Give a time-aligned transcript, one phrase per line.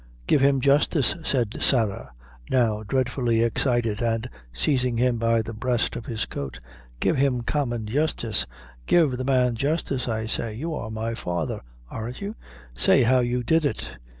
[0.25, 2.13] "Give him justice," said Sarah,
[2.49, 6.59] now dreadfully excited, and seizing him by the breast of his coat,
[6.99, 8.47] "give him common justice
[8.87, 10.55] give the man justice, I say.
[10.55, 11.61] You are my father,
[11.91, 12.33] aren't you?
[12.73, 13.91] Say how you did it.